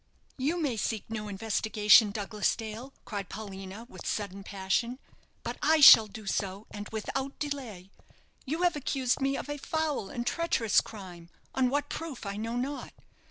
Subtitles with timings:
[0.39, 4.97] "You may seek no investigation, Douglas Dale," cried Paulina, with sudden passion;
[5.43, 7.91] "but I shall do so, and without delay.
[8.43, 12.55] You have accused me of a foul and treacherous crime on what proof I know
[12.55, 12.95] not.